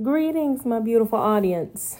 Greetings, 0.00 0.64
my 0.64 0.78
beautiful 0.78 1.18
audience. 1.18 1.98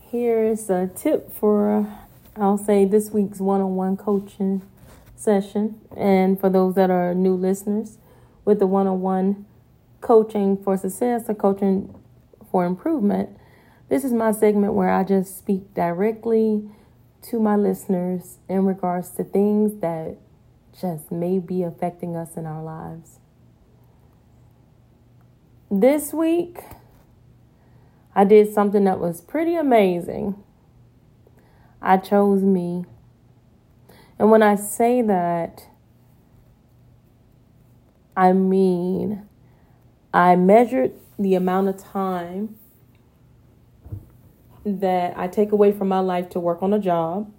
Here's 0.00 0.70
a 0.70 0.86
tip 0.86 1.30
for, 1.30 1.86
I'll 2.34 2.56
say, 2.56 2.86
this 2.86 3.10
week's 3.10 3.40
one 3.40 3.60
on 3.60 3.76
one 3.76 3.98
coaching 3.98 4.62
session. 5.16 5.82
And 5.94 6.40
for 6.40 6.48
those 6.48 6.76
that 6.76 6.88
are 6.88 7.12
new 7.12 7.34
listeners, 7.34 7.98
with 8.46 8.58
the 8.58 8.66
one 8.66 8.86
on 8.86 9.02
one 9.02 9.44
coaching 10.00 10.56
for 10.56 10.78
success 10.78 11.28
or 11.28 11.34
coaching 11.34 11.94
for 12.50 12.64
improvement, 12.64 13.28
this 13.90 14.02
is 14.02 14.14
my 14.14 14.32
segment 14.32 14.72
where 14.72 14.88
I 14.88 15.04
just 15.04 15.36
speak 15.36 15.74
directly 15.74 16.70
to 17.24 17.38
my 17.38 17.54
listeners 17.54 18.38
in 18.48 18.64
regards 18.64 19.10
to 19.10 19.24
things 19.24 19.82
that 19.82 20.16
just 20.72 21.12
may 21.12 21.38
be 21.38 21.62
affecting 21.62 22.16
us 22.16 22.38
in 22.38 22.46
our 22.46 22.62
lives. 22.62 23.18
This 25.74 26.12
week, 26.12 26.58
I 28.14 28.24
did 28.24 28.52
something 28.52 28.84
that 28.84 29.00
was 29.00 29.22
pretty 29.22 29.54
amazing. 29.54 30.34
I 31.80 31.96
chose 31.96 32.42
me. 32.42 32.84
And 34.18 34.30
when 34.30 34.42
I 34.42 34.54
say 34.54 35.00
that, 35.00 35.68
I 38.14 38.34
mean, 38.34 39.26
I 40.12 40.36
measured 40.36 40.92
the 41.18 41.34
amount 41.36 41.68
of 41.68 41.78
time 41.78 42.58
that 44.66 45.16
I 45.16 45.26
take 45.26 45.52
away 45.52 45.72
from 45.72 45.88
my 45.88 46.00
life 46.00 46.28
to 46.30 46.38
work 46.38 46.62
on 46.62 46.74
a 46.74 46.78
job, 46.78 47.32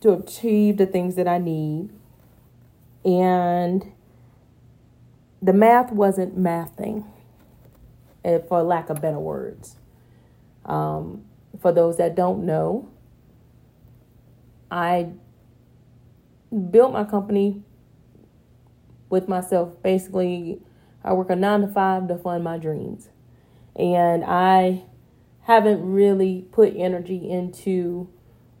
to 0.00 0.14
achieve 0.14 0.78
the 0.78 0.86
things 0.86 1.14
that 1.14 1.28
I 1.28 1.38
need. 1.38 1.90
And 3.04 3.92
the 5.42 5.52
math 5.52 5.90
wasn't 5.90 6.38
mathing, 6.38 7.04
eh, 8.24 8.38
for 8.48 8.62
lack 8.62 8.88
of 8.88 9.02
better 9.02 9.18
words. 9.18 9.76
Um, 10.64 11.24
for 11.60 11.72
those 11.72 11.96
that 11.98 12.14
don't 12.14 12.46
know, 12.46 12.88
I 14.70 15.10
built 16.70 16.92
my 16.92 17.04
company 17.04 17.62
with 19.10 19.28
myself. 19.28 19.82
Basically, 19.82 20.62
I 21.04 21.12
work 21.12 21.28
a 21.30 21.36
nine 21.36 21.62
to 21.62 21.68
five 21.68 22.06
to 22.08 22.16
fund 22.16 22.44
my 22.44 22.56
dreams. 22.56 23.08
And 23.74 24.24
I 24.24 24.82
haven't 25.42 25.82
really 25.82 26.46
put 26.52 26.74
energy 26.76 27.28
into 27.28 28.08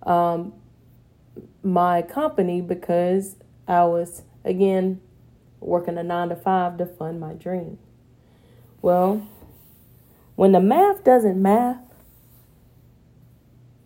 um, 0.02 0.52
my 1.62 2.02
company 2.02 2.60
because 2.60 3.36
I 3.68 3.84
was, 3.84 4.22
again, 4.44 5.00
working 5.62 5.98
a 5.98 6.02
nine 6.02 6.28
to 6.28 6.36
five 6.36 6.76
to 6.78 6.86
fund 6.86 7.20
my 7.20 7.32
dream. 7.32 7.78
Well, 8.80 9.26
when 10.34 10.52
the 10.52 10.60
math 10.60 11.04
doesn't 11.04 11.40
math, 11.40 11.78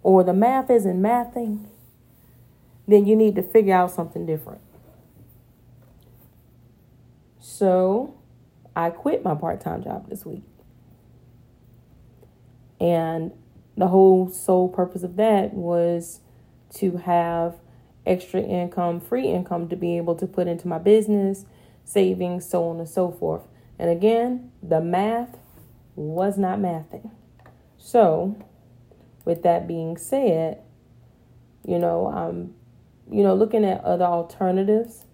or 0.03 0.23
the 0.23 0.33
math 0.33 0.71
isn't 0.71 1.03
mathing, 1.03 1.67
then 2.87 3.07
you 3.07 3.17
need 3.17 3.35
to 3.35 3.43
figure 3.43 3.75
out 3.75 3.91
something 3.91 4.25
different. 4.25 4.61
So 7.41 8.15
I 8.77 8.91
quit 8.91 9.25
my 9.25 9.35
part 9.35 9.61
time 9.61 9.83
job 9.83 10.09
this 10.09 10.25
week. 10.25 10.45
And 12.81 13.33
the 13.77 13.89
whole 13.89 14.29
sole 14.29 14.69
purpose 14.69 15.03
of 15.03 15.17
that 15.17 15.55
was 15.55 16.21
to 16.75 16.99
have 16.99 17.57
extra 18.07 18.41
income, 18.41 19.01
free 19.01 19.27
income 19.29 19.69
to 19.69 19.77
be 19.77 19.97
able 19.97 20.15
to 20.15 20.27
put 20.27 20.47
into 20.47 20.69
my 20.69 20.79
business 20.79 21.45
savings, 21.87 22.47
so 22.47 22.69
on 22.69 22.79
and 22.79 22.89
so 22.89 23.11
forth. 23.11 23.43
And 23.79 23.89
again, 23.89 24.51
the 24.63 24.81
math 24.81 25.39
was 25.95 26.37
not 26.37 26.59
mathing. 26.59 27.11
So, 27.79 28.37
with 29.25 29.43
that 29.45 29.67
being 29.67 29.97
said, 29.97 30.63
you 31.67 31.79
know, 31.79 32.09
I'm, 32.09 32.55
you 33.11 33.23
know, 33.23 33.35
looking 33.35 33.65
at 33.65 33.83
other 33.85 34.05
alternatives, 34.05 35.05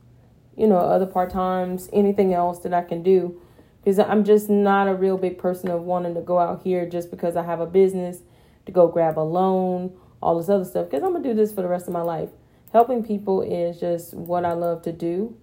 you 0.56 0.66
know, 0.66 0.78
other 0.78 1.06
part 1.06 1.31
times, 1.31 1.88
anything 1.93 2.32
else 2.32 2.61
that 2.61 2.72
I 2.72 2.82
can 2.82 3.03
do. 3.03 3.41
Because 3.78 3.99
I'm 3.99 4.25
just 4.25 4.49
not 4.49 4.88
a 4.88 4.94
real 4.94 5.19
big 5.19 5.38
person 5.38 5.71
of 5.71 5.82
wanting 5.82 6.15
to 6.15 6.21
go 6.21 6.38
out 6.38 6.62
here 6.62 6.88
just 6.88 7.11
because 7.11 7.37
I 7.37 7.43
have 7.43 7.61
a 7.61 7.66
business 7.66 8.19
to 8.66 8.72
go 8.72 8.87
grab 8.87 9.19
a 9.19 9.21
loan, 9.21 9.93
all 10.22 10.38
this 10.38 10.49
other 10.49 10.65
stuff. 10.65 10.88
Because 10.88 11.03
I'm 11.03 11.21
to 11.21 11.28
do 11.28 11.34
this 11.34 11.53
for 11.53 11.62
the 11.62 11.69
rest 11.69 11.88
of 11.88 11.93
my 11.93 12.03
life. 12.03 12.31
Helping 12.72 13.05
people 13.05 13.43
is 13.43 13.81
just 13.81 14.15
what 14.15 14.44
I 14.44 14.53
love 14.53 14.82
to 14.82 14.93
do 14.93 15.37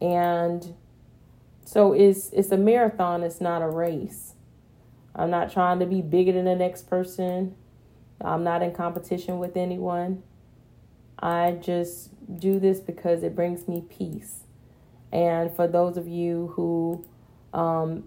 and 0.00 0.74
so 1.64 1.92
it's 1.92 2.30
it's 2.30 2.50
a 2.50 2.56
marathon 2.56 3.22
it's 3.22 3.40
not 3.40 3.62
a 3.62 3.68
race. 3.68 4.34
I'm 5.14 5.30
not 5.30 5.52
trying 5.52 5.80
to 5.80 5.86
be 5.86 6.00
bigger 6.00 6.32
than 6.32 6.44
the 6.44 6.54
next 6.54 6.88
person. 6.88 7.56
I'm 8.20 8.44
not 8.44 8.62
in 8.62 8.72
competition 8.72 9.38
with 9.38 9.56
anyone. 9.56 10.22
I 11.18 11.52
just 11.60 12.10
do 12.38 12.60
this 12.60 12.78
because 12.78 13.22
it 13.22 13.34
brings 13.34 13.66
me 13.66 13.82
peace. 13.88 14.44
And 15.10 15.54
for 15.54 15.66
those 15.66 15.96
of 15.96 16.06
you 16.06 16.52
who 16.54 17.04
um, 17.52 18.04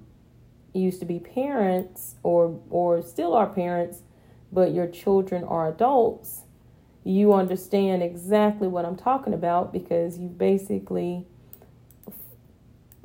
used 0.73 0.99
to 0.99 1.05
be 1.05 1.19
parents 1.19 2.15
or 2.23 2.59
or 2.69 3.01
still 3.01 3.33
are 3.33 3.47
parents 3.47 4.01
but 4.51 4.73
your 4.73 4.87
children 4.87 5.43
are 5.43 5.67
adults 5.67 6.41
you 7.03 7.33
understand 7.33 8.01
exactly 8.01 8.67
what 8.67 8.85
i'm 8.85 8.95
talking 8.95 9.33
about 9.33 9.73
because 9.73 10.17
you 10.17 10.27
basically 10.29 11.25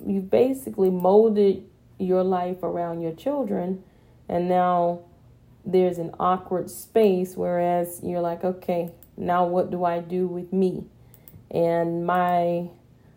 you've 0.07 0.31
basically 0.31 0.91
molded 0.91 1.65
your 1.99 2.23
life 2.23 2.63
around 2.63 3.01
your 3.01 3.13
children 3.13 3.83
and 4.29 4.49
now 4.49 5.01
there's 5.65 5.99
an 5.99 6.15
awkward 6.21 6.71
space 6.71 7.37
whereas 7.37 8.01
you're 8.03 8.21
like 8.21 8.45
okay 8.45 8.91
now 9.17 9.45
what 9.47 9.71
do 9.71 9.85
i 9.85 9.99
do 9.99 10.27
with 10.27 10.53
me 10.53 10.85
and 11.51 12.07
my 12.07 12.69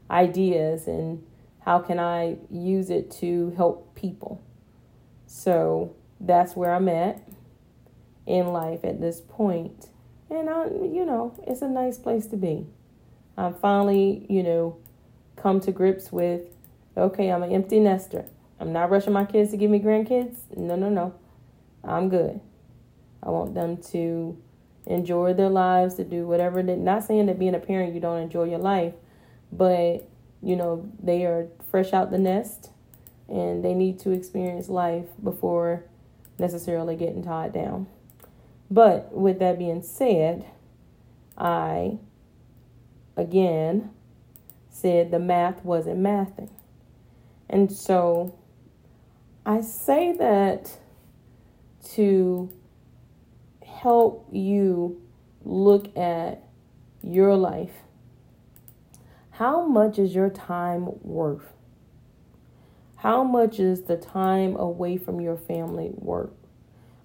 ideas 0.10 0.88
and 0.88 1.24
how 1.62 1.80
can 1.80 2.00
i 2.00 2.38
use 2.50 2.90
it 2.90 3.12
to 3.12 3.54
help 3.58 3.94
people? 3.96 4.42
So 5.28 5.96
that's 6.20 6.56
where 6.56 6.74
i'm 6.74 6.90
at 6.90 7.22
in 8.26 8.48
life 8.48 8.84
at 8.84 9.00
this 9.00 9.22
point 9.22 9.88
and 10.30 10.50
i 10.50 10.66
you 10.66 11.06
know 11.06 11.34
it's 11.48 11.62
a 11.62 11.68
nice 11.68 11.98
place 11.98 12.26
to 12.28 12.38
be. 12.38 12.66
I'm 13.38 13.54
finally 13.54 14.26
you 14.30 14.44
know 14.44 14.78
come 15.36 15.60
to 15.62 15.72
grips 15.72 16.12
with 16.12 16.42
Okay, 17.00 17.32
I'm 17.32 17.44
an 17.44 17.54
empty 17.54 17.80
nester. 17.80 18.26
I'm 18.60 18.74
not 18.74 18.90
rushing 18.90 19.14
my 19.14 19.24
kids 19.24 19.52
to 19.52 19.58
give 19.58 19.72
me 19.72 19.80
grandkids. 19.80 20.36
No, 20.58 20.76
no, 20.76 20.90
no. 20.90 21.14
I'm 21.82 22.10
good. 22.10 22.42
I 23.24 23.30
want 23.30 23.54
them 23.54 23.78
to 23.92 24.38
enjoy 24.86 25.34
their 25.34 25.50
lives, 25.50 25.96
to 25.96 26.04
do 26.04 26.28
whatever 26.28 26.62
they 26.62 26.76
not 26.76 27.06
saying 27.06 27.28
that 27.28 27.40
being 27.40 27.56
a 27.56 27.60
parent 27.60 27.94
you 27.94 28.02
don't 28.02 28.20
enjoy 28.20 28.44
your 28.44 28.60
life, 28.60 28.94
but 29.52 30.10
you 30.42 30.58
know, 30.58 30.90
they 31.02 31.26
are 31.26 31.48
fresh 31.72 31.94
out 31.94 32.12
the 32.12 32.18
nest 32.18 32.72
and 33.30 33.64
they 33.64 33.74
need 33.74 34.00
to 34.00 34.12
experience 34.12 34.68
life 34.68 35.06
before 35.24 35.86
necessarily 36.38 36.98
getting 36.98 37.24
tied 37.24 37.54
down. 37.54 37.88
But 38.70 39.14
with 39.14 39.40
that 39.40 39.58
being 39.58 39.84
said, 39.84 40.46
I 41.38 41.98
again 43.16 43.92
said 44.70 45.12
the 45.12 45.20
math 45.20 45.64
wasn't 45.64 46.00
mathing. 46.00 46.50
And 47.50 47.72
so 47.72 48.38
I 49.46 49.62
say 49.62 50.14
that 50.14 50.78
to 51.96 52.52
help 53.66 54.28
you 54.32 55.02
look 55.44 55.96
at 55.98 56.44
your 57.02 57.36
life. 57.36 57.74
How 59.32 59.66
much 59.66 59.98
is 59.98 60.14
your 60.14 60.30
time 60.30 60.90
worth? 61.02 61.54
How 62.98 63.24
much 63.24 63.60
is 63.60 63.84
the 63.84 63.96
time 63.96 64.58
away 64.58 64.98
from 64.98 65.22
your 65.22 65.38
family 65.38 65.92
worth? 65.96 66.34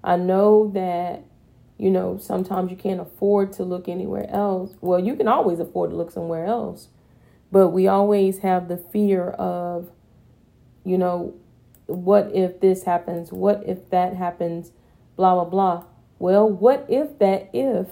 I 0.03 0.17
know 0.17 0.69
that, 0.75 1.23
you 1.79 1.91
know, 1.91 2.19
sometimes 2.19 2.73
you 2.73 2.77
can't 2.77 3.01
afford 3.01 3.53
to 3.55 3.63
look 3.63 3.89
anywhere 3.89 4.29
else. 4.29 4.75
Well, 4.81 4.99
you 4.99 5.15
can 5.15 5.29
always 5.29 5.61
afford 5.61 5.91
to 5.91 5.97
look 5.97 6.11
somewhere 6.11 6.45
else, 6.45 6.89
but 7.53 7.69
we 7.69 7.87
always 7.87 8.41
have 8.41 8.67
the 8.67 8.77
fear 8.77 9.31
of 9.31 9.91
you 10.85 10.99
know, 10.99 11.35
what 11.87 12.31
if 12.35 12.61
this 12.61 12.85
happens? 12.85 13.33
What 13.33 13.63
if 13.67 13.91
that 13.91 14.15
happens? 14.15 14.73
Blah, 15.17 15.35
blah, 15.35 15.45
blah. 15.45 15.85
Well, 16.19 16.49
what 16.49 16.87
if 16.89 17.19
that 17.19 17.51
if 17.53 17.89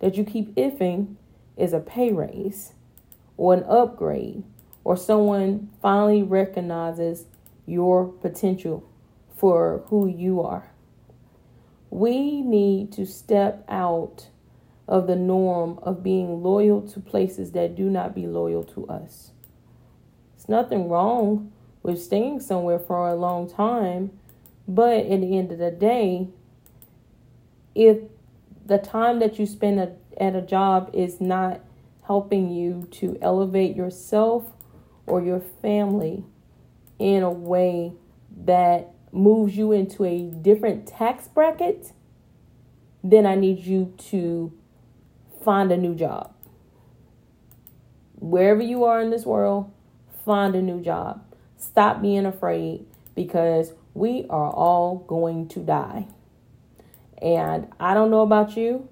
that 0.00 0.16
you 0.16 0.24
keep 0.24 0.54
ifing 0.54 1.16
is 1.56 1.72
a 1.72 1.80
pay 1.80 2.12
raise 2.12 2.72
or 3.36 3.54
an 3.54 3.64
upgrade 3.64 4.44
or 4.82 4.96
someone 4.96 5.70
finally 5.82 6.22
recognizes 6.22 7.26
your 7.66 8.06
potential 8.06 8.88
for 9.36 9.82
who 9.86 10.06
you 10.06 10.40
are? 10.40 10.70
We 11.90 12.42
need 12.42 12.92
to 12.92 13.06
step 13.06 13.64
out 13.68 14.28
of 14.86 15.06
the 15.06 15.16
norm 15.16 15.78
of 15.82 16.02
being 16.02 16.42
loyal 16.42 16.82
to 16.82 17.00
places 17.00 17.52
that 17.52 17.74
do 17.74 17.88
not 17.88 18.14
be 18.14 18.26
loyal 18.26 18.64
to 18.64 18.86
us. 18.86 19.30
It's 20.36 20.48
nothing 20.48 20.88
wrong 20.88 21.52
with 21.84 22.02
staying 22.02 22.40
somewhere 22.40 22.80
for 22.80 23.08
a 23.08 23.14
long 23.14 23.48
time. 23.48 24.10
But 24.66 25.06
at 25.06 25.20
the 25.20 25.38
end 25.38 25.52
of 25.52 25.58
the 25.58 25.70
day, 25.70 26.28
if 27.76 27.98
the 28.66 28.78
time 28.78 29.20
that 29.20 29.38
you 29.38 29.46
spend 29.46 29.78
at, 29.78 29.98
at 30.18 30.34
a 30.34 30.40
job 30.40 30.90
is 30.92 31.20
not 31.20 31.60
helping 32.06 32.50
you 32.50 32.88
to 32.90 33.18
elevate 33.20 33.76
yourself 33.76 34.50
or 35.06 35.22
your 35.22 35.40
family 35.40 36.24
in 36.98 37.22
a 37.22 37.30
way 37.30 37.92
that 38.44 38.90
moves 39.12 39.56
you 39.56 39.70
into 39.70 40.04
a 40.04 40.22
different 40.22 40.86
tax 40.86 41.28
bracket, 41.28 41.92
then 43.02 43.26
I 43.26 43.34
need 43.34 43.58
you 43.58 43.92
to 44.10 44.52
find 45.44 45.70
a 45.70 45.76
new 45.76 45.94
job. 45.94 46.32
Wherever 48.14 48.62
you 48.62 48.84
are 48.84 49.02
in 49.02 49.10
this 49.10 49.26
world, 49.26 49.70
find 50.24 50.54
a 50.54 50.62
new 50.62 50.80
job. 50.80 51.22
Stop 51.64 52.02
being 52.02 52.26
afraid 52.26 52.84
because 53.14 53.72
we 53.94 54.26
are 54.28 54.50
all 54.50 54.98
going 55.08 55.48
to 55.48 55.60
die. 55.60 56.06
And 57.22 57.68
I 57.80 57.94
don't 57.94 58.10
know 58.10 58.20
about 58.20 58.56
you, 58.56 58.88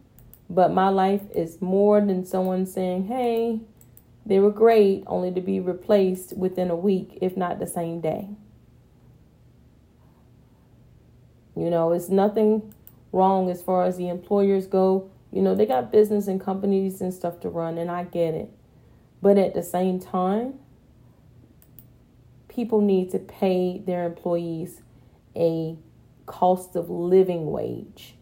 but 0.49 0.73
my 0.73 0.89
life 0.89 1.23
is 1.35 1.61
more 1.61 2.01
than 2.01 2.25
someone 2.25 2.65
saying, 2.65 3.07
hey, 3.07 3.61
they 4.25 4.39
were 4.39 4.51
great, 4.51 5.05
only 5.07 5.33
to 5.33 5.41
be 5.41 5.61
replaced 5.61 6.37
within 6.37 6.71
a 6.71 6.77
week, 6.77 7.19
if 7.21 7.37
not 7.37 7.59
the 7.59 7.67
same 7.67 8.01
day. 8.01 8.29
You 11.55 11.69
know, 11.69 11.93
it's 11.93 12.09
nothing 12.09 12.73
wrong 13.13 13.51
as 13.51 13.61
far 13.61 13.85
as 13.85 13.99
the 13.99 14.09
employers 14.09 14.67
go. 14.67 15.11
You 15.31 15.43
know, 15.43 15.55
they 15.55 15.67
got 15.67 15.93
business 15.93 16.27
and 16.27 16.41
companies 16.41 17.03
and 17.03 17.13
stuff 17.13 17.41
to 17.41 17.51
run, 17.51 17.77
and 17.77 17.91
I 17.91 18.05
get 18.05 18.35
it. 18.35 18.51
But 19.21 19.37
at 19.37 19.53
the 19.53 19.63
same 19.63 20.01
time, 20.01 20.55
people 22.54 22.81
need 22.81 23.10
to 23.10 23.19
pay 23.19 23.78
their 23.78 24.04
employees 24.04 24.82
a 25.34 25.76
cost 26.26 26.76
of 26.76 26.90
living 26.90 27.50
wage, 27.50 28.14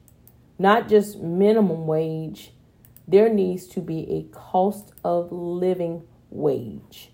not 0.58 0.88
just 0.88 1.18
minimum 1.18 1.86
wage. 1.86 2.52
There 3.08 3.28
needs 3.28 3.66
to 3.68 3.80
be 3.80 4.08
a 4.10 4.34
cost 4.34 4.92
of 5.04 5.32
living 5.32 6.04
wage 6.30 7.10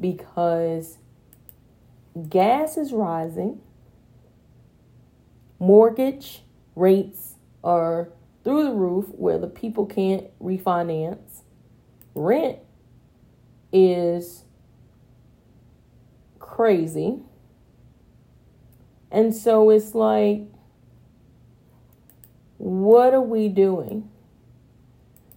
because 0.00 0.98
gas 2.28 2.78
is 2.78 2.92
rising, 2.92 3.60
mortgage 5.58 6.42
rates 6.74 7.34
are 7.62 8.08
through 8.44 8.64
the 8.64 8.72
roof 8.72 9.06
where 9.10 9.38
the 9.38 9.46
people 9.46 9.84
can't 9.84 10.26
refinance, 10.40 11.42
rent 12.14 12.58
is 13.72 14.44
crazy. 16.46 17.18
And 19.10 19.34
so 19.34 19.70
it's 19.70 19.94
like, 19.94 20.42
what 22.58 23.12
are 23.12 23.20
we 23.20 23.48
doing? 23.48 24.08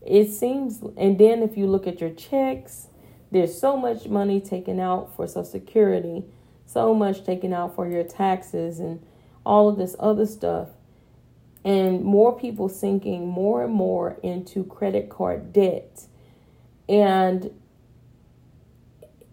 It 0.06 0.32
seems, 0.32 0.82
and 0.96 1.20
then 1.20 1.44
if 1.44 1.58
you 1.58 1.68
look 1.68 1.86
at 1.88 2.00
your 2.00 2.12
checks, 2.12 2.88
there's 3.32 3.60
so 3.60 3.76
much 3.76 4.08
money 4.08 4.40
taken 4.40 4.80
out 4.80 5.16
for 5.16 5.28
Social 5.28 5.44
Security, 5.44 6.24
so 6.66 6.94
much 6.94 7.26
taken 7.26 7.54
out 7.54 7.76
for 7.76 7.88
your 7.88 8.04
taxes, 8.04 8.80
and 8.80 9.06
all 9.46 9.68
of 9.68 9.78
this 9.78 9.96
other 10.00 10.26
stuff. 10.26 10.70
And 11.66 12.04
more 12.04 12.38
people 12.38 12.70
sinking 12.70 13.28
more 13.28 13.64
and 13.66 13.74
more 13.74 14.18
into 14.24 14.64
credit 14.64 15.10
card 15.10 15.52
debt. 15.52 16.06
And 16.88 17.52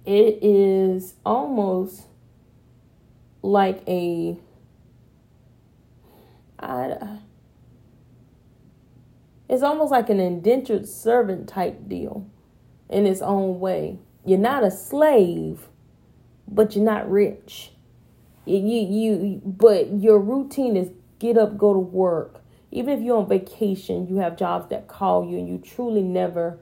it 0.07 0.39
is 0.41 1.15
almost 1.27 2.07
like 3.43 3.83
a 3.89 4.39
I, 6.59 7.19
it's 9.49 9.63
almost 9.63 9.91
like 9.91 10.09
an 10.09 10.21
indentured 10.21 10.89
servant 10.89 11.49
type 11.49 11.89
deal 11.89 12.27
in 12.89 13.07
its 13.07 13.21
own 13.21 13.61
way. 13.61 13.99
You're 14.25 14.39
not 14.39 14.65
a 14.65 14.71
slave, 14.71 15.69
but 16.49 16.75
you're 16.75 16.85
not 16.85 17.11
rich. 17.11 17.73
You, 18.45 18.59
you, 18.59 18.81
you 18.81 19.43
but 19.45 19.93
your 20.01 20.21
routine 20.21 20.77
is 20.77 20.91
get 21.19 21.37
up, 21.37 21.59
go 21.59 21.73
to 21.73 21.79
work. 21.79 22.43
Even 22.71 22.99
if 22.99 23.05
you're 23.05 23.19
on 23.19 23.29
vacation, 23.29 24.07
you 24.09 24.17
have 24.17 24.37
jobs 24.37 24.69
that 24.71 24.89
call 24.89 25.29
you 25.29 25.39
and 25.39 25.49
you 25.49 25.59
truly 25.59 26.03
never 26.03 26.59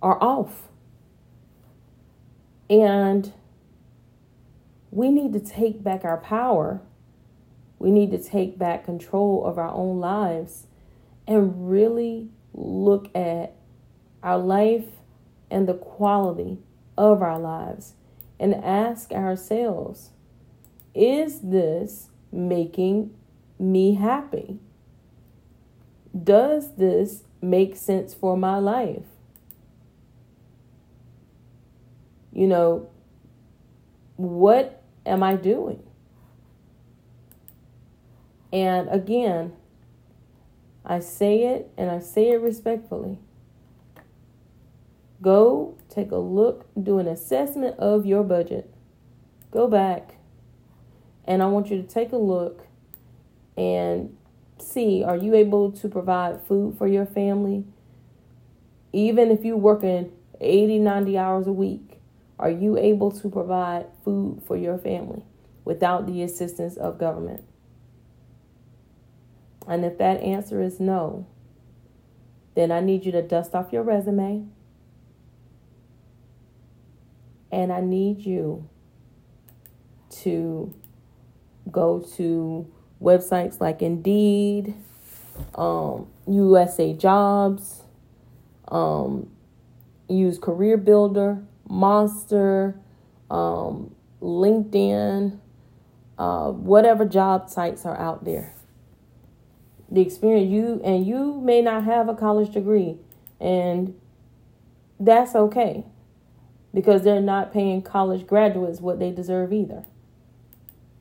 are 0.00 0.22
off. 0.22 0.68
And 2.72 3.30
we 4.90 5.10
need 5.10 5.34
to 5.34 5.40
take 5.40 5.84
back 5.84 6.06
our 6.06 6.16
power. 6.16 6.80
We 7.78 7.90
need 7.90 8.10
to 8.12 8.18
take 8.18 8.58
back 8.58 8.86
control 8.86 9.44
of 9.44 9.58
our 9.58 9.68
own 9.68 10.00
lives 10.00 10.68
and 11.28 11.70
really 11.70 12.30
look 12.54 13.14
at 13.14 13.54
our 14.22 14.38
life 14.38 14.86
and 15.50 15.68
the 15.68 15.74
quality 15.74 16.60
of 16.96 17.20
our 17.20 17.38
lives 17.38 17.92
and 18.40 18.54
ask 18.54 19.12
ourselves 19.12 20.10
is 20.94 21.40
this 21.40 22.08
making 22.30 23.14
me 23.58 23.94
happy? 23.94 24.60
Does 26.24 26.76
this 26.76 27.24
make 27.42 27.76
sense 27.76 28.14
for 28.14 28.34
my 28.34 28.56
life? 28.56 29.11
You 32.32 32.46
know, 32.46 32.88
what 34.16 34.82
am 35.04 35.22
I 35.22 35.36
doing? 35.36 35.82
And 38.52 38.88
again, 38.90 39.52
I 40.84 41.00
say 41.00 41.44
it 41.44 41.70
and 41.76 41.90
I 41.90 42.00
say 42.00 42.30
it 42.30 42.40
respectfully. 42.40 43.18
Go 45.20 45.76
take 45.88 46.10
a 46.10 46.16
look, 46.16 46.66
do 46.80 46.98
an 46.98 47.06
assessment 47.06 47.78
of 47.78 48.04
your 48.04 48.24
budget. 48.24 48.72
Go 49.50 49.68
back 49.68 50.16
and 51.24 51.42
I 51.42 51.46
want 51.46 51.70
you 51.70 51.80
to 51.80 51.86
take 51.86 52.12
a 52.12 52.16
look 52.16 52.66
and 53.56 54.16
see 54.58 55.02
are 55.04 55.16
you 55.16 55.34
able 55.34 55.70
to 55.72 55.88
provide 55.88 56.42
food 56.42 56.76
for 56.76 56.86
your 56.86 57.06
family? 57.06 57.64
Even 58.92 59.30
if 59.30 59.44
you're 59.44 59.56
working 59.56 60.12
80, 60.40 60.78
90 60.80 61.18
hours 61.18 61.46
a 61.46 61.52
week, 61.52 61.91
are 62.42 62.50
you 62.50 62.76
able 62.76 63.12
to 63.12 63.28
provide 63.28 63.86
food 64.04 64.42
for 64.44 64.56
your 64.56 64.76
family 64.76 65.22
without 65.64 66.08
the 66.08 66.24
assistance 66.24 66.76
of 66.76 66.98
government? 66.98 67.44
And 69.68 69.84
if 69.84 69.96
that 69.98 70.20
answer 70.20 70.60
is 70.60 70.80
no, 70.80 71.24
then 72.56 72.72
I 72.72 72.80
need 72.80 73.06
you 73.06 73.12
to 73.12 73.22
dust 73.22 73.54
off 73.54 73.72
your 73.72 73.84
resume. 73.84 74.46
And 77.52 77.72
I 77.72 77.80
need 77.80 78.26
you 78.26 78.68
to 80.22 80.74
go 81.70 82.00
to 82.16 82.68
websites 83.00 83.60
like 83.60 83.82
Indeed, 83.82 84.74
um, 85.54 86.08
USA 86.26 86.92
Jobs, 86.92 87.82
um, 88.66 89.30
use 90.08 90.38
Career 90.38 90.76
Builder, 90.76 91.44
Monster, 91.72 92.78
um, 93.30 93.94
LinkedIn, 94.20 95.38
uh, 96.18 96.50
whatever 96.50 97.06
job 97.06 97.48
sites 97.48 97.86
are 97.86 97.98
out 97.98 98.26
there. 98.26 98.54
The 99.90 100.02
experience 100.02 100.50
you 100.50 100.82
and 100.84 101.06
you 101.06 101.40
may 101.40 101.62
not 101.62 101.84
have 101.84 102.10
a 102.10 102.14
college 102.14 102.52
degree, 102.52 102.98
and 103.40 103.98
that's 105.00 105.34
okay 105.34 105.86
because 106.74 107.04
they're 107.04 107.22
not 107.22 107.54
paying 107.54 107.80
college 107.80 108.26
graduates 108.26 108.80
what 108.80 108.98
they 108.98 109.10
deserve 109.10 109.50
either. 109.50 109.84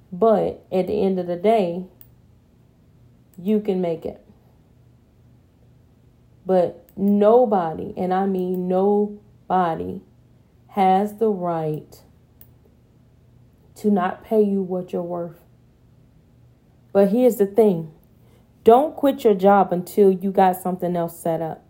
But 0.09 0.65
at 0.71 0.87
the 0.87 1.01
end 1.01 1.19
of 1.19 1.27
the 1.27 1.35
day, 1.35 1.83
you 3.37 3.59
can 3.59 3.81
make 3.81 4.05
it. 4.05 4.25
But 6.45 6.87
nobody, 6.95 7.93
and 7.97 8.13
I 8.13 8.25
mean 8.25 8.69
nobody, 8.69 10.01
has 10.71 11.15
the 11.15 11.29
right 11.29 12.01
to 13.75 13.91
not 13.91 14.23
pay 14.23 14.41
you 14.41 14.61
what 14.61 14.93
you're 14.93 15.01
worth. 15.01 15.39
But 16.93 17.09
here's 17.09 17.37
the 17.37 17.45
thing 17.45 17.91
don't 18.63 18.95
quit 18.95 19.23
your 19.23 19.33
job 19.33 19.73
until 19.73 20.11
you 20.11 20.31
got 20.31 20.61
something 20.61 20.95
else 20.95 21.19
set 21.19 21.41
up. 21.41 21.65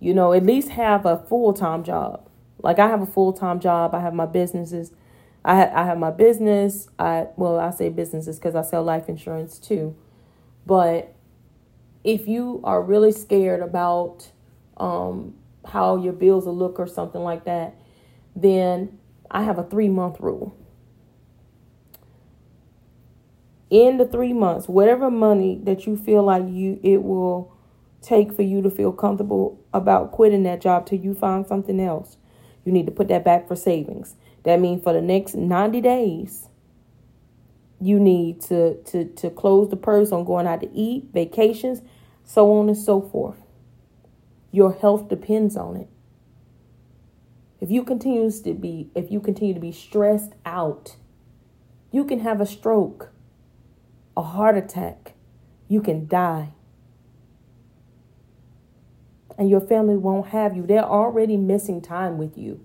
You 0.00 0.12
know, 0.12 0.32
at 0.32 0.44
least 0.44 0.70
have 0.70 1.06
a 1.06 1.16
full 1.16 1.52
time 1.52 1.84
job. 1.84 2.28
Like 2.62 2.78
I 2.78 2.88
have 2.88 3.00
a 3.00 3.06
full 3.06 3.32
time 3.32 3.60
job, 3.60 3.94
I 3.94 4.00
have 4.00 4.14
my 4.14 4.26
businesses. 4.26 4.92
I, 5.44 5.56
ha- 5.56 5.72
I 5.74 5.84
have 5.84 5.98
my 5.98 6.10
business. 6.10 6.88
I 6.98 7.28
well, 7.36 7.58
I 7.58 7.70
say 7.70 7.88
businesses 7.88 8.38
because 8.38 8.54
I 8.54 8.62
sell 8.62 8.82
life 8.82 9.08
insurance 9.08 9.58
too. 9.58 9.96
But 10.66 11.14
if 12.04 12.28
you 12.28 12.60
are 12.64 12.82
really 12.82 13.12
scared 13.12 13.60
about 13.60 14.30
um, 14.76 15.34
how 15.66 15.96
your 15.96 16.12
bills 16.12 16.46
will 16.46 16.56
look 16.56 16.78
or 16.78 16.86
something 16.86 17.22
like 17.22 17.44
that, 17.44 17.74
then 18.34 18.98
I 19.30 19.42
have 19.42 19.58
a 19.58 19.64
three 19.64 19.88
month 19.88 20.20
rule. 20.20 20.56
In 23.70 23.96
the 23.96 24.06
three 24.06 24.34
months, 24.34 24.68
whatever 24.68 25.10
money 25.10 25.58
that 25.62 25.86
you 25.86 25.96
feel 25.96 26.22
like 26.22 26.44
you 26.48 26.78
it 26.82 27.02
will 27.02 27.56
take 28.02 28.32
for 28.32 28.42
you 28.42 28.60
to 28.60 28.70
feel 28.70 28.92
comfortable 28.92 29.58
about 29.72 30.12
quitting 30.12 30.42
that 30.42 30.60
job 30.60 30.86
till 30.86 30.98
you 30.98 31.14
find 31.14 31.46
something 31.46 31.80
else, 31.80 32.16
you 32.64 32.72
need 32.72 32.86
to 32.86 32.92
put 32.92 33.08
that 33.08 33.24
back 33.24 33.48
for 33.48 33.56
savings. 33.56 34.16
That 34.44 34.60
means 34.60 34.82
for 34.82 34.92
the 34.92 35.00
next 35.00 35.34
90 35.34 35.80
days, 35.80 36.48
you 37.80 37.98
need 37.98 38.40
to, 38.42 38.82
to, 38.84 39.04
to 39.06 39.30
close 39.30 39.70
the 39.70 39.76
purse 39.76 40.12
on 40.12 40.24
going 40.24 40.46
out 40.46 40.60
to 40.60 40.70
eat, 40.72 41.08
vacations, 41.12 41.80
so 42.24 42.52
on 42.52 42.68
and 42.68 42.78
so 42.78 43.00
forth. 43.00 43.41
Your 44.52 44.74
health 44.74 45.08
depends 45.08 45.56
on 45.56 45.76
it. 45.76 45.88
If 47.58 47.70
you 47.70 47.82
continues 47.82 48.40
to 48.42 48.52
be 48.54 48.90
if 48.94 49.10
you 49.10 49.18
continue 49.18 49.54
to 49.54 49.60
be 49.60 49.72
stressed 49.72 50.34
out, 50.44 50.96
you 51.90 52.04
can 52.04 52.20
have 52.20 52.40
a 52.40 52.46
stroke, 52.46 53.10
a 54.16 54.22
heart 54.22 54.56
attack, 54.56 55.14
you 55.68 55.80
can 55.80 56.06
die. 56.06 56.50
And 59.38 59.48
your 59.48 59.60
family 59.60 59.96
won't 59.96 60.28
have 60.28 60.54
you. 60.54 60.66
They're 60.66 60.84
already 60.84 61.38
missing 61.38 61.80
time 61.80 62.18
with 62.18 62.36
you. 62.36 62.60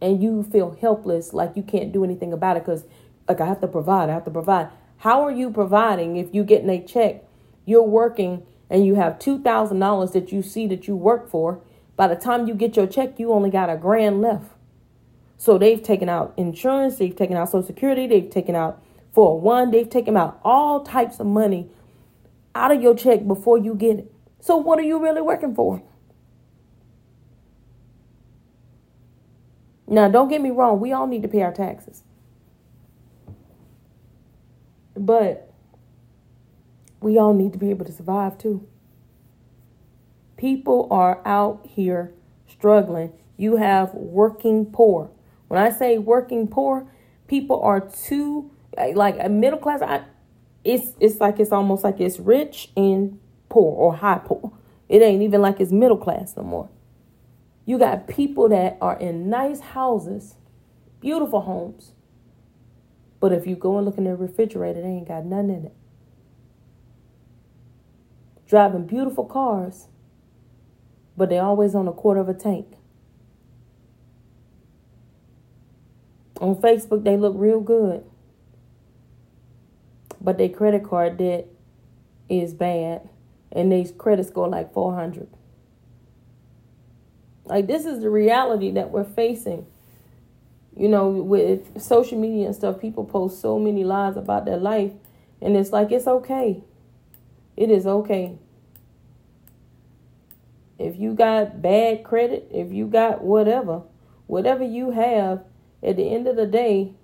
And 0.00 0.22
you 0.22 0.42
feel 0.42 0.76
helpless 0.80 1.34
like 1.34 1.52
you 1.54 1.62
can't 1.62 1.92
do 1.92 2.04
anything 2.04 2.32
about 2.32 2.56
it 2.56 2.64
because 2.64 2.84
like 3.28 3.40
I 3.40 3.46
have 3.46 3.60
to 3.60 3.68
provide, 3.68 4.08
I 4.08 4.12
have 4.12 4.24
to 4.24 4.30
provide. 4.30 4.68
How 4.98 5.22
are 5.22 5.30
you 5.30 5.50
providing 5.50 6.16
if 6.16 6.34
you 6.34 6.44
getting 6.44 6.70
a 6.70 6.82
check? 6.82 7.24
You're 7.66 7.82
working 7.82 8.46
and 8.74 8.84
you 8.84 8.96
have 8.96 9.20
$2,000 9.20 10.12
that 10.14 10.32
you 10.32 10.42
see 10.42 10.66
that 10.66 10.88
you 10.88 10.96
work 10.96 11.30
for, 11.30 11.60
by 11.94 12.08
the 12.08 12.16
time 12.16 12.48
you 12.48 12.54
get 12.54 12.74
your 12.76 12.88
check, 12.88 13.20
you 13.20 13.32
only 13.32 13.48
got 13.48 13.70
a 13.70 13.76
grand 13.76 14.20
left. 14.20 14.50
So 15.36 15.58
they've 15.58 15.80
taken 15.80 16.08
out 16.08 16.34
insurance, 16.36 16.96
they've 16.96 17.14
taken 17.14 17.36
out 17.36 17.50
Social 17.50 17.64
Security, 17.64 18.08
they've 18.08 18.28
taken 18.28 18.56
out 18.56 18.82
401, 19.12 19.70
they've 19.70 19.88
taken 19.88 20.16
out 20.16 20.40
all 20.42 20.82
types 20.82 21.20
of 21.20 21.26
money 21.26 21.70
out 22.52 22.72
of 22.72 22.82
your 22.82 22.96
check 22.96 23.24
before 23.28 23.58
you 23.58 23.76
get 23.76 24.00
it. 24.00 24.12
So 24.40 24.56
what 24.56 24.80
are 24.80 24.82
you 24.82 25.00
really 25.00 25.22
working 25.22 25.54
for? 25.54 25.80
Now, 29.86 30.08
don't 30.08 30.26
get 30.26 30.40
me 30.40 30.50
wrong, 30.50 30.80
we 30.80 30.92
all 30.92 31.06
need 31.06 31.22
to 31.22 31.28
pay 31.28 31.42
our 31.42 31.52
taxes. 31.52 32.02
But 34.96 35.53
we 37.04 37.18
all 37.18 37.34
need 37.34 37.52
to 37.52 37.58
be 37.58 37.68
able 37.68 37.84
to 37.84 37.92
survive 37.92 38.38
too. 38.38 38.66
People 40.38 40.88
are 40.90 41.20
out 41.26 41.64
here 41.68 42.14
struggling. 42.48 43.12
You 43.36 43.56
have 43.56 43.92
working 43.92 44.66
poor. 44.66 45.10
When 45.48 45.60
I 45.60 45.70
say 45.70 45.98
working 45.98 46.48
poor, 46.48 46.90
people 47.28 47.60
are 47.60 47.80
too 47.80 48.50
like 48.94 49.16
a 49.20 49.28
middle 49.28 49.58
class. 49.58 49.82
I, 49.82 50.04
it's 50.64 50.92
it's 50.98 51.20
like 51.20 51.38
it's 51.38 51.52
almost 51.52 51.84
like 51.84 52.00
it's 52.00 52.18
rich 52.18 52.70
and 52.74 53.20
poor 53.50 53.76
or 53.76 53.96
high 53.96 54.20
poor. 54.24 54.52
It 54.88 55.02
ain't 55.02 55.22
even 55.22 55.42
like 55.42 55.60
it's 55.60 55.70
middle 55.70 55.98
class 55.98 56.34
no 56.36 56.42
more. 56.42 56.70
You 57.66 57.78
got 57.78 58.08
people 58.08 58.48
that 58.48 58.78
are 58.80 58.98
in 58.98 59.28
nice 59.28 59.60
houses, 59.60 60.36
beautiful 61.00 61.42
homes. 61.42 61.92
But 63.20 63.32
if 63.32 63.46
you 63.46 63.56
go 63.56 63.76
and 63.76 63.84
look 63.86 63.98
in 63.98 64.04
their 64.04 64.16
refrigerator, 64.16 64.80
they 64.80 64.88
ain't 64.88 65.08
got 65.08 65.24
nothing 65.24 65.50
in 65.50 65.64
it 65.66 65.74
driving 68.46 68.86
beautiful 68.86 69.24
cars, 69.24 69.88
but 71.16 71.28
they're 71.28 71.42
always 71.42 71.74
on 71.74 71.88
a 71.88 71.92
quarter 71.92 72.20
of 72.20 72.28
a 72.28 72.34
tank. 72.34 72.66
On 76.40 76.56
Facebook, 76.56 77.04
they 77.04 77.16
look 77.16 77.34
real 77.36 77.60
good, 77.60 78.04
but 80.20 80.36
their 80.36 80.48
credit 80.48 80.84
card 80.84 81.16
debt 81.16 81.46
is 82.28 82.52
bad, 82.52 83.08
and 83.52 83.70
their 83.70 83.84
credit 83.84 84.26
score 84.26 84.48
like 84.48 84.72
400. 84.72 85.28
Like, 87.44 87.66
this 87.66 87.84
is 87.84 88.00
the 88.00 88.10
reality 88.10 88.70
that 88.72 88.90
we're 88.90 89.04
facing. 89.04 89.66
You 90.76 90.88
know, 90.88 91.08
with 91.10 91.80
social 91.80 92.18
media 92.18 92.46
and 92.46 92.54
stuff, 92.54 92.80
people 92.80 93.04
post 93.04 93.40
so 93.40 93.58
many 93.58 93.84
lies 93.84 94.16
about 94.16 94.44
their 94.44 94.56
life, 94.56 94.90
and 95.40 95.56
it's 95.56 95.70
like, 95.70 95.92
it's 95.92 96.08
okay. 96.08 96.62
It 97.56 97.70
is 97.70 97.86
okay. 97.86 98.36
If 100.78 100.98
you 100.98 101.14
got 101.14 101.62
bad 101.62 102.02
credit, 102.02 102.48
if 102.50 102.72
you 102.72 102.86
got 102.86 103.22
whatever, 103.22 103.82
whatever 104.26 104.64
you 104.64 104.90
have, 104.90 105.44
at 105.82 105.96
the 105.96 106.10
end 106.10 106.26
of 106.26 106.36
the 106.36 106.46
day, 106.46 106.94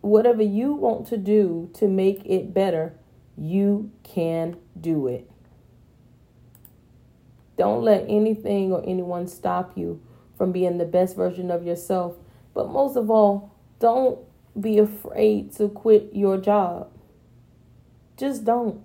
whatever 0.00 0.42
you 0.42 0.74
want 0.74 1.06
to 1.06 1.16
do 1.16 1.70
to 1.74 1.88
make 1.88 2.24
it 2.26 2.52
better, 2.52 2.94
you 3.36 3.90
can 4.02 4.56
do 4.78 5.06
it. 5.06 5.30
Don't 7.56 7.82
let 7.82 8.04
anything 8.08 8.72
or 8.72 8.82
anyone 8.86 9.26
stop 9.26 9.76
you 9.76 10.00
from 10.36 10.52
being 10.52 10.78
the 10.78 10.84
best 10.84 11.16
version 11.16 11.50
of 11.50 11.64
yourself. 11.64 12.16
But 12.54 12.70
most 12.70 12.96
of 12.96 13.10
all, 13.10 13.54
don't 13.80 14.18
be 14.58 14.78
afraid 14.78 15.52
to 15.56 15.68
quit 15.68 16.10
your 16.12 16.38
job. 16.38 16.90
Just 18.16 18.44
don't. 18.44 18.84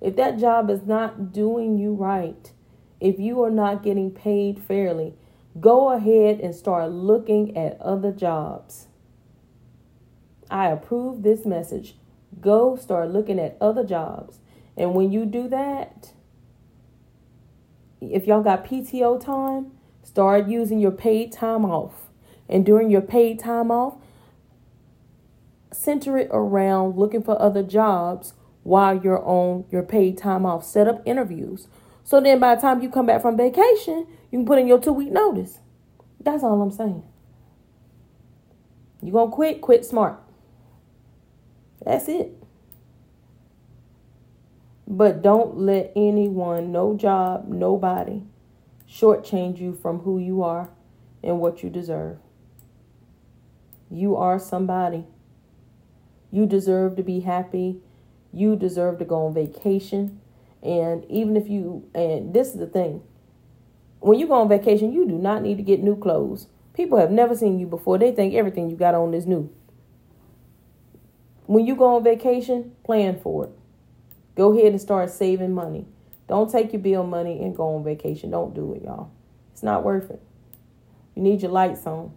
If 0.00 0.16
that 0.16 0.38
job 0.38 0.70
is 0.70 0.82
not 0.86 1.32
doing 1.32 1.76
you 1.78 1.92
right, 1.92 2.52
if 3.00 3.18
you 3.18 3.42
are 3.42 3.50
not 3.50 3.82
getting 3.82 4.10
paid 4.10 4.60
fairly, 4.60 5.14
go 5.60 5.90
ahead 5.90 6.40
and 6.40 6.54
start 6.54 6.90
looking 6.90 7.56
at 7.56 7.80
other 7.80 8.12
jobs. 8.12 8.86
I 10.50 10.68
approve 10.68 11.22
this 11.22 11.44
message. 11.44 11.96
Go 12.40 12.76
start 12.76 13.10
looking 13.10 13.38
at 13.38 13.56
other 13.60 13.84
jobs. 13.84 14.38
And 14.76 14.94
when 14.94 15.10
you 15.10 15.26
do 15.26 15.48
that, 15.48 16.12
if 18.00 18.26
y'all 18.26 18.42
got 18.42 18.64
PTO 18.64 19.22
time, 19.22 19.72
start 20.04 20.48
using 20.48 20.78
your 20.78 20.92
paid 20.92 21.32
time 21.32 21.64
off. 21.64 22.08
And 22.48 22.64
during 22.64 22.90
your 22.90 23.00
paid 23.00 23.38
time 23.40 23.70
off, 23.70 23.96
center 25.72 26.16
it 26.16 26.28
around 26.30 26.96
looking 26.96 27.22
for 27.22 27.40
other 27.40 27.62
jobs 27.62 28.34
while 28.62 28.96
you're 28.96 29.24
on 29.24 29.64
your 29.70 29.82
paid 29.82 30.18
time 30.18 30.44
off. 30.44 30.64
Set 30.64 30.88
up 30.88 31.02
interviews. 31.06 31.68
So 32.04 32.20
then 32.20 32.38
by 32.38 32.54
the 32.54 32.60
time 32.60 32.82
you 32.82 32.88
come 32.88 33.06
back 33.06 33.22
from 33.22 33.36
vacation, 33.36 34.06
you 34.30 34.38
can 34.38 34.46
put 34.46 34.58
in 34.58 34.66
your 34.66 34.80
two 34.80 34.92
week 34.92 35.12
notice. 35.12 35.58
That's 36.20 36.42
all 36.42 36.60
I'm 36.60 36.70
saying. 36.70 37.02
You 39.02 39.12
gonna 39.12 39.30
quit, 39.30 39.60
quit 39.60 39.84
smart. 39.84 40.18
That's 41.84 42.08
it. 42.08 42.32
But 44.86 45.22
don't 45.22 45.58
let 45.58 45.92
anyone, 45.94 46.72
no 46.72 46.96
job, 46.96 47.46
nobody, 47.48 48.22
shortchange 48.90 49.60
you 49.60 49.74
from 49.74 50.00
who 50.00 50.18
you 50.18 50.42
are 50.42 50.70
and 51.22 51.40
what 51.40 51.62
you 51.62 51.68
deserve. 51.68 52.18
You 53.90 54.16
are 54.16 54.38
somebody. 54.38 55.06
You 56.30 56.46
deserve 56.46 56.96
to 56.96 57.02
be 57.02 57.20
happy 57.20 57.80
you 58.32 58.56
deserve 58.56 58.98
to 58.98 59.04
go 59.04 59.26
on 59.26 59.34
vacation. 59.34 60.20
And 60.62 61.04
even 61.10 61.36
if 61.36 61.48
you, 61.48 61.88
and 61.94 62.34
this 62.34 62.48
is 62.48 62.58
the 62.58 62.66
thing, 62.66 63.02
when 64.00 64.18
you 64.18 64.26
go 64.26 64.34
on 64.34 64.48
vacation, 64.48 64.92
you 64.92 65.06
do 65.06 65.18
not 65.18 65.42
need 65.42 65.56
to 65.56 65.62
get 65.62 65.82
new 65.82 65.96
clothes. 65.96 66.48
People 66.74 66.98
have 66.98 67.10
never 67.10 67.34
seen 67.34 67.58
you 67.58 67.66
before. 67.66 67.98
They 67.98 68.12
think 68.12 68.34
everything 68.34 68.70
you 68.70 68.76
got 68.76 68.94
on 68.94 69.14
is 69.14 69.26
new. 69.26 69.50
When 71.46 71.66
you 71.66 71.74
go 71.74 71.96
on 71.96 72.04
vacation, 72.04 72.76
plan 72.84 73.18
for 73.18 73.46
it. 73.46 73.50
Go 74.36 74.52
ahead 74.52 74.72
and 74.72 74.80
start 74.80 75.10
saving 75.10 75.54
money. 75.54 75.86
Don't 76.28 76.50
take 76.50 76.72
your 76.72 76.82
bill 76.82 77.04
money 77.04 77.42
and 77.42 77.56
go 77.56 77.74
on 77.74 77.82
vacation. 77.82 78.30
Don't 78.30 78.54
do 78.54 78.74
it, 78.74 78.82
y'all. 78.82 79.10
It's 79.52 79.62
not 79.62 79.82
worth 79.82 80.10
it. 80.10 80.22
You 81.16 81.22
need 81.22 81.42
your 81.42 81.50
lights 81.50 81.86
on. 81.86 82.12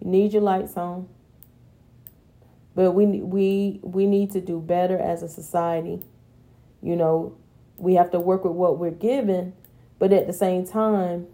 You 0.00 0.10
need 0.10 0.32
your 0.32 0.42
lights 0.42 0.76
on. 0.76 1.08
But 2.74 2.92
we 2.92 3.06
we 3.06 3.80
we 3.82 4.06
need 4.06 4.30
to 4.32 4.40
do 4.40 4.60
better 4.60 4.98
as 4.98 5.22
a 5.22 5.28
society. 5.28 6.02
You 6.82 6.96
know, 6.96 7.36
we 7.76 7.94
have 7.94 8.10
to 8.12 8.20
work 8.20 8.44
with 8.44 8.54
what 8.54 8.78
we're 8.78 8.90
given, 8.90 9.54
but 9.98 10.12
at 10.12 10.26
the 10.26 10.32
same 10.32 10.66
time 10.66 11.26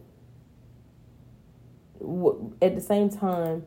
at 2.62 2.74
the 2.74 2.80
same 2.80 3.10
time 3.10 3.64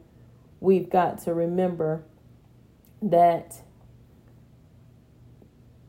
we've 0.59 0.89
got 0.89 1.17
to 1.19 1.33
remember 1.33 2.03
that 3.01 3.61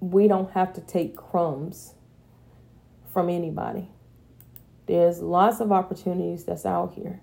we 0.01 0.27
don't 0.27 0.51
have 0.53 0.73
to 0.73 0.81
take 0.81 1.17
crumbs 1.17 1.95
from 3.13 3.29
anybody. 3.29 3.89
There's 4.87 5.21
lots 5.21 5.61
of 5.61 5.71
opportunities 5.71 6.45
that's 6.45 6.67
out 6.67 6.95
here. 6.95 7.21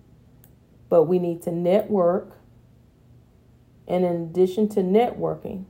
But 0.87 1.03
we 1.03 1.19
need 1.19 1.41
to 1.43 1.51
network 1.51 2.38
and 3.89 4.05
in 4.05 4.21
addition 4.21 4.69
to 4.69 4.81
networking, 4.81 5.65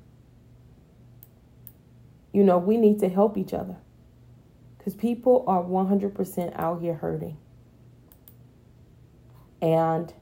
you 2.33 2.43
know, 2.43 2.57
we 2.57 2.77
need 2.77 2.99
to 2.99 3.09
help 3.09 3.37
each 3.37 3.53
other 3.53 3.77
because 4.77 4.93
people 4.93 5.43
are 5.47 5.63
100% 5.63 6.51
out 6.59 6.81
here 6.81 6.95
hurting. 6.95 7.37
And 9.61 10.13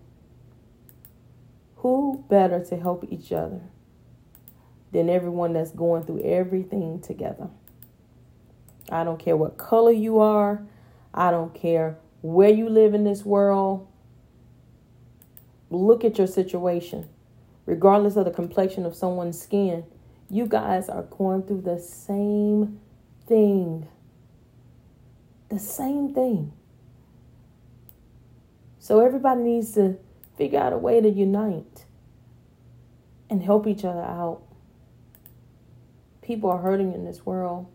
who 1.77 2.23
better 2.29 2.63
to 2.65 2.77
help 2.77 3.05
each 3.09 3.31
other 3.31 3.61
than 4.91 5.09
everyone 5.09 5.53
that's 5.53 5.71
going 5.71 6.03
through 6.03 6.21
everything 6.21 7.01
together? 7.01 7.49
I 8.89 9.03
don't 9.03 9.19
care 9.19 9.35
what 9.35 9.57
color 9.57 9.91
you 9.91 10.19
are. 10.19 10.65
I 11.13 11.31
don't 11.31 11.53
care 11.53 11.97
where 12.21 12.49
you 12.49 12.69
live 12.69 12.93
in 12.93 13.03
this 13.03 13.25
world. 13.25 13.87
Look 15.69 16.05
at 16.05 16.17
your 16.17 16.27
situation. 16.27 17.09
Regardless 17.67 18.15
of 18.15 18.23
the 18.23 18.31
complexion 18.31 18.85
of 18.85 18.95
someone's 18.95 19.39
skin, 19.39 19.83
you 20.29 20.47
guys 20.47 20.87
are 20.87 21.03
going 21.03 21.43
through 21.43 21.61
the 21.61 21.77
same 21.77 22.79
thing. 23.27 23.87
The 25.49 25.59
same 25.59 26.13
thing. 26.13 26.53
So 28.79 29.01
everybody 29.01 29.41
needs 29.41 29.73
to 29.73 29.97
figure 30.37 30.59
out 30.59 30.71
a 30.71 30.77
way 30.77 31.01
to 31.01 31.09
unite 31.09 31.83
and 33.29 33.43
help 33.43 33.67
each 33.67 33.83
other 33.83 34.01
out. 34.01 34.41
People 36.21 36.49
are 36.49 36.59
hurting 36.59 36.93
in 36.93 37.03
this 37.03 37.25
world. 37.25 37.67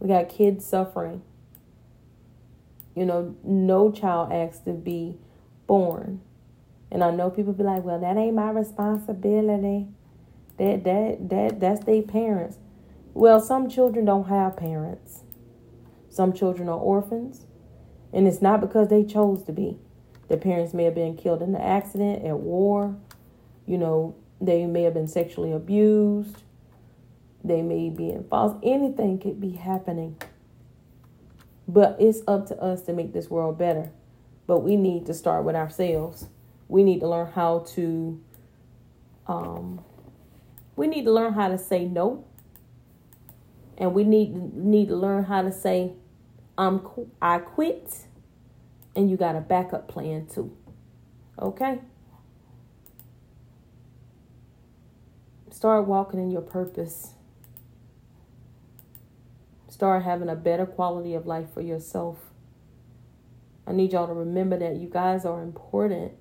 We 0.00 0.08
got 0.08 0.28
kids 0.28 0.66
suffering. 0.66 1.22
You 2.96 3.06
know, 3.06 3.36
no 3.44 3.92
child 3.92 4.32
asked 4.32 4.64
to 4.64 4.72
be 4.72 5.18
born. 5.68 6.20
And 6.92 7.02
I 7.02 7.10
know 7.10 7.30
people 7.30 7.54
be 7.54 7.64
like, 7.64 7.82
well, 7.84 7.98
that 7.98 8.18
ain't 8.18 8.36
my 8.36 8.50
responsibility. 8.50 9.88
That 10.58 10.84
that 10.84 11.30
that 11.30 11.58
that's 11.58 11.84
their 11.86 12.02
parents. 12.02 12.58
Well, 13.14 13.40
some 13.40 13.70
children 13.70 14.04
don't 14.04 14.28
have 14.28 14.58
parents. 14.58 15.24
Some 16.10 16.34
children 16.34 16.68
are 16.68 16.78
orphans. 16.78 17.46
And 18.12 18.28
it's 18.28 18.42
not 18.42 18.60
because 18.60 18.88
they 18.88 19.04
chose 19.04 19.42
to 19.44 19.52
be. 19.52 19.78
Their 20.28 20.36
parents 20.36 20.74
may 20.74 20.84
have 20.84 20.94
been 20.94 21.16
killed 21.16 21.40
in 21.40 21.54
an 21.54 21.60
accident, 21.62 22.26
at 22.26 22.38
war. 22.38 22.94
You 23.66 23.78
know, 23.78 24.14
they 24.38 24.66
may 24.66 24.82
have 24.82 24.92
been 24.92 25.08
sexually 25.08 25.50
abused. 25.50 26.42
They 27.42 27.62
may 27.62 27.88
be 27.88 28.10
in 28.10 28.24
false. 28.24 28.54
Anything 28.62 29.18
could 29.18 29.40
be 29.40 29.52
happening. 29.52 30.16
But 31.66 31.96
it's 31.98 32.20
up 32.28 32.48
to 32.48 32.62
us 32.62 32.82
to 32.82 32.92
make 32.92 33.14
this 33.14 33.30
world 33.30 33.56
better. 33.56 33.90
But 34.46 34.58
we 34.58 34.76
need 34.76 35.06
to 35.06 35.14
start 35.14 35.44
with 35.44 35.56
ourselves. 35.56 36.26
We 36.72 36.84
need 36.84 37.00
to 37.00 37.06
learn 37.08 37.30
how 37.30 37.66
to 37.74 38.18
um 39.26 39.84
we 40.74 40.86
need 40.86 41.04
to 41.04 41.12
learn 41.12 41.34
how 41.34 41.48
to 41.48 41.58
say 41.58 41.84
no. 41.84 42.24
And 43.76 43.92
we 43.92 44.04
need 44.04 44.54
need 44.54 44.88
to 44.88 44.96
learn 44.96 45.24
how 45.24 45.42
to 45.42 45.52
say 45.52 45.92
I'm 46.56 46.80
I 47.20 47.40
quit 47.40 48.06
and 48.96 49.10
you 49.10 49.18
got 49.18 49.36
a 49.36 49.42
backup 49.42 49.86
plan 49.86 50.26
too. 50.26 50.56
Okay? 51.38 51.80
Start 55.50 55.86
walking 55.86 56.20
in 56.20 56.30
your 56.30 56.40
purpose. 56.40 57.12
Start 59.68 60.04
having 60.04 60.30
a 60.30 60.36
better 60.36 60.64
quality 60.64 61.12
of 61.12 61.26
life 61.26 61.52
for 61.52 61.60
yourself. 61.60 62.16
I 63.66 63.72
need 63.72 63.92
y'all 63.92 64.06
to 64.06 64.14
remember 64.14 64.58
that 64.58 64.76
you 64.76 64.88
guys 64.88 65.26
are 65.26 65.42
important. 65.42 66.12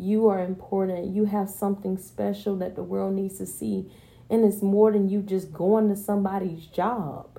You 0.00 0.28
are 0.28 0.42
important. 0.42 1.14
You 1.14 1.26
have 1.26 1.50
something 1.50 1.98
special 1.98 2.56
that 2.56 2.74
the 2.74 2.82
world 2.82 3.14
needs 3.14 3.36
to 3.36 3.46
see. 3.46 3.92
And 4.30 4.44
it's 4.44 4.62
more 4.62 4.90
than 4.90 5.10
you 5.10 5.20
just 5.20 5.52
going 5.52 5.88
to 5.90 5.96
somebody's 5.96 6.64
job. 6.66 7.38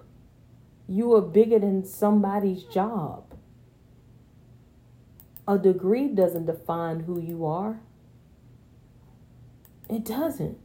You 0.88 1.16
are 1.16 1.22
bigger 1.22 1.58
than 1.58 1.84
somebody's 1.86 2.64
job. 2.64 3.24
A 5.48 5.58
degree 5.58 6.08
doesn't 6.08 6.46
define 6.46 7.02
who 7.02 7.20
you 7.20 7.46
are. 7.48 7.80
It 9.90 10.06
doesn't. 10.06 10.60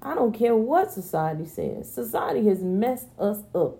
I 0.00 0.14
don't 0.14 0.32
care 0.32 0.54
what 0.54 0.92
society 0.92 1.46
says. 1.46 1.92
Society 1.92 2.46
has 2.46 2.62
messed 2.62 3.08
us 3.18 3.40
up 3.54 3.78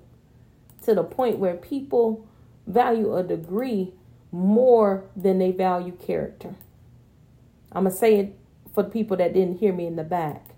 to 0.83 0.95
the 0.95 1.05
point 1.05 1.39
where 1.39 1.55
people 1.55 2.27
value 2.67 3.15
a 3.17 3.23
degree 3.23 3.93
more 4.33 5.05
than 5.15 5.39
they 5.39 5.53
value 5.53 5.93
character. 5.93 6.57
I'm 7.75 7.85
going 7.85 7.93
to 7.93 7.99
say 7.99 8.17
it 8.17 8.39
for 8.73 8.83
the 8.83 8.91
people 8.91 9.17
that 9.17 9.33
didn't 9.33 9.59
hear 9.59 9.73
me 9.73 9.87
in 9.87 9.97
the 9.97 10.05
back. 10.05 10.51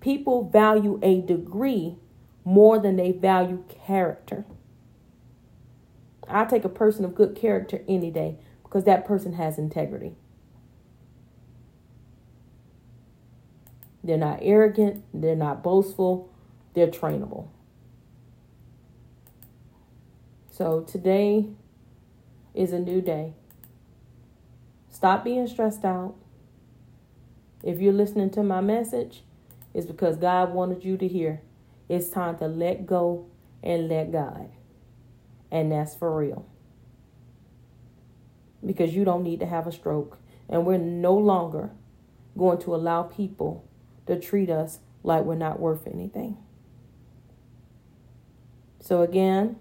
People 0.00 0.48
value 0.48 0.98
a 1.02 1.20
degree 1.20 1.96
more 2.44 2.78
than 2.78 2.96
they 2.96 3.12
value 3.12 3.64
character. 3.86 4.44
I 6.28 6.44
take 6.44 6.64
a 6.64 6.70
person 6.70 7.04
of 7.04 7.14
good 7.14 7.34
character 7.34 7.82
any 7.88 8.10
day 8.10 8.36
because 8.62 8.84
that 8.84 9.04
person 9.04 9.34
has 9.34 9.58
integrity. 9.58 10.14
They're 14.02 14.16
not 14.16 14.38
arrogant, 14.40 15.04
they're 15.12 15.36
not 15.36 15.62
boastful, 15.62 16.30
they're 16.74 16.86
trainable. 16.86 17.48
So 20.50 20.82
today 20.82 21.46
is 22.54 22.72
a 22.72 22.78
new 22.78 23.00
day. 23.00 23.34
Stop 24.90 25.24
being 25.24 25.46
stressed 25.46 25.84
out. 25.84 26.14
If 27.62 27.80
you're 27.80 27.92
listening 27.92 28.30
to 28.30 28.42
my 28.42 28.60
message, 28.60 29.22
it's 29.74 29.86
because 29.86 30.16
God 30.16 30.52
wanted 30.52 30.84
you 30.84 30.96
to 30.96 31.06
hear. 31.06 31.42
It's 31.88 32.08
time 32.08 32.38
to 32.38 32.46
let 32.46 32.86
go 32.86 33.26
and 33.62 33.88
let 33.88 34.12
God. 34.12 34.50
And 35.50 35.72
that's 35.72 35.94
for 35.94 36.16
real 36.16 36.46
because 38.64 38.94
you 38.94 39.04
don't 39.04 39.22
need 39.22 39.40
to 39.40 39.46
have 39.46 39.66
a 39.66 39.72
stroke. 39.72 40.18
And 40.48 40.66
we're 40.66 40.78
no 40.78 41.14
longer 41.14 41.70
going 42.36 42.58
to 42.58 42.74
allow 42.74 43.04
people 43.04 43.64
to 44.06 44.18
treat 44.18 44.50
us 44.50 44.80
like 45.02 45.24
we're 45.24 45.34
not 45.34 45.60
worth 45.60 45.86
anything. 45.86 46.36
So, 48.80 49.02
again, 49.02 49.56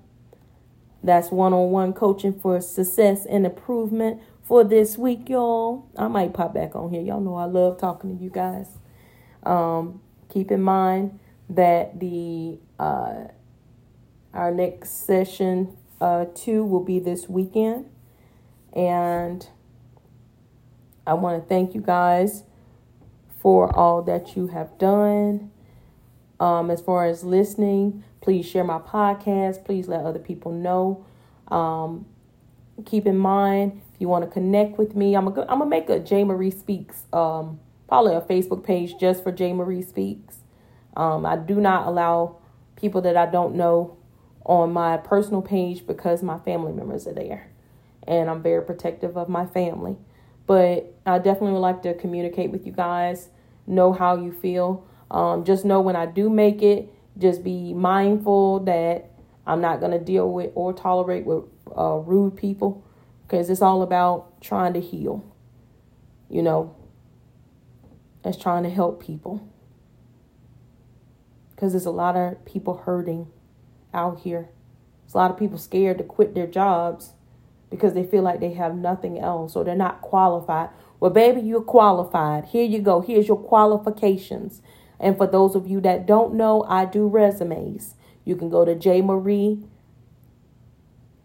that's 1.03 1.31
one 1.31 1.53
on 1.53 1.71
one 1.71 1.93
coaching 1.93 2.37
for 2.37 2.59
success 2.61 3.25
and 3.25 3.45
improvement 3.45 4.21
for 4.49 4.63
this 4.63 4.97
week, 4.97 5.29
y'all. 5.29 5.87
I 5.95 6.07
might 6.07 6.33
pop 6.33 6.55
back 6.55 6.75
on 6.75 6.89
here. 6.89 7.03
Y'all 7.03 7.21
know 7.21 7.35
I 7.35 7.45
love 7.45 7.77
talking 7.77 8.17
to 8.17 8.23
you 8.23 8.31
guys. 8.31 8.79
Um, 9.43 10.01
keep 10.27 10.49
in 10.49 10.63
mind 10.63 11.19
that 11.51 11.99
the 11.99 12.57
uh, 12.79 13.25
our 14.33 14.51
next 14.51 15.05
session 15.05 15.77
uh, 16.01 16.25
two 16.33 16.65
will 16.65 16.83
be 16.83 16.97
this 16.97 17.29
weekend. 17.29 17.91
And 18.73 19.47
I 21.05 21.13
want 21.13 21.43
to 21.43 21.47
thank 21.47 21.75
you 21.75 21.81
guys 21.81 22.41
for 23.39 23.73
all 23.77 24.01
that 24.01 24.35
you 24.35 24.47
have 24.47 24.79
done. 24.79 25.51
Um, 26.39 26.71
as 26.71 26.81
far 26.81 27.05
as 27.05 27.23
listening, 27.23 28.03
please 28.19 28.47
share 28.47 28.63
my 28.63 28.79
podcast. 28.79 29.63
Please 29.63 29.87
let 29.87 30.01
other 30.01 30.17
people 30.17 30.51
know. 30.51 31.05
Um, 31.49 32.07
keep 32.85 33.05
in 33.05 33.17
mind, 33.17 33.81
you 33.99 34.07
want 34.07 34.25
to 34.25 34.31
connect 34.31 34.77
with 34.77 34.95
me, 34.95 35.15
I'm 35.15 35.25
gonna 35.25 35.41
I'm 35.49 35.59
gonna 35.59 35.69
make 35.69 35.89
a 35.89 35.99
J 35.99 36.23
Marie 36.23 36.51
Speaks, 36.51 37.03
um, 37.13 37.59
probably 37.87 38.15
a 38.15 38.21
Facebook 38.21 38.63
page 38.63 38.97
just 38.99 39.23
for 39.23 39.31
J 39.31 39.53
Marie 39.53 39.81
Speaks. 39.81 40.37
Um, 40.95 41.25
I 41.25 41.35
do 41.35 41.55
not 41.55 41.87
allow 41.87 42.37
people 42.75 43.01
that 43.01 43.17
I 43.17 43.25
don't 43.25 43.55
know 43.55 43.97
on 44.45 44.73
my 44.73 44.97
personal 44.97 45.41
page 45.41 45.85
because 45.85 46.23
my 46.23 46.39
family 46.39 46.71
members 46.71 47.05
are 47.07 47.13
there 47.13 47.51
and 48.07 48.29
I'm 48.29 48.41
very 48.41 48.63
protective 48.63 49.17
of 49.17 49.29
my 49.29 49.45
family. 49.45 49.97
But 50.47 50.95
I 51.05 51.19
definitely 51.19 51.51
would 51.53 51.59
like 51.59 51.83
to 51.83 51.93
communicate 51.93 52.49
with 52.49 52.65
you 52.65 52.71
guys, 52.71 53.29
know 53.67 53.93
how 53.93 54.15
you 54.15 54.31
feel. 54.31 54.87
Um, 55.11 55.43
just 55.43 55.63
know 55.63 55.79
when 55.81 55.95
I 55.95 56.07
do 56.07 56.29
make 56.29 56.63
it, 56.63 56.91
just 57.17 57.43
be 57.43 57.73
mindful 57.73 58.61
that 58.61 59.11
I'm 59.45 59.61
not 59.61 59.79
to 59.81 59.99
deal 59.99 60.31
with 60.31 60.51
or 60.55 60.73
tolerate 60.73 61.25
with 61.25 61.43
uh, 61.77 61.95
rude 61.97 62.35
people 62.35 62.83
because 63.29 63.47
it's 63.49 63.61
all 63.61 63.83
about 63.83 64.41
trying 64.41 64.73
to 64.73 64.81
heal. 64.81 65.23
You 66.29 66.41
know, 66.41 66.75
it's 68.25 68.37
trying 68.37 68.63
to 68.63 68.69
help 68.69 69.03
people 69.03 69.47
because 71.51 71.73
there's 71.73 71.85
a 71.85 71.91
lot 71.91 72.15
of 72.15 72.43
people 72.45 72.77
hurting 72.77 73.27
out 73.93 74.21
here. 74.21 74.49
There's 75.03 75.13
a 75.13 75.17
lot 75.17 75.29
of 75.29 75.37
people 75.37 75.59
scared 75.59 75.99
to 75.99 76.03
quit 76.03 76.33
their 76.33 76.47
jobs 76.47 77.13
because 77.69 77.93
they 77.93 78.03
feel 78.03 78.23
like 78.23 78.39
they 78.39 78.53
have 78.53 78.75
nothing 78.75 79.19
else 79.19 79.55
or 79.55 79.63
they're 79.63 79.75
not 79.75 80.01
qualified. 80.01 80.69
Well, 80.99 81.11
baby, 81.11 81.41
you're 81.41 81.61
qualified. 81.61 82.45
Here 82.45 82.65
you 82.65 82.79
go. 82.79 83.01
Here's 83.01 83.27
your 83.27 83.37
qualifications. 83.37 84.61
And 84.99 85.17
for 85.17 85.27
those 85.27 85.55
of 85.55 85.67
you 85.67 85.79
that 85.81 86.07
don't 86.07 86.33
know, 86.33 86.63
I 86.63 86.85
do 86.85 87.07
resumes. 87.07 87.93
You 88.25 88.35
can 88.35 88.49
go 88.49 88.65
to 88.65 88.73
J 88.73 89.01
Marie 89.01 89.63